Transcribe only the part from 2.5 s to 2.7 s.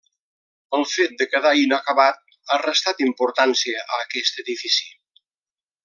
ha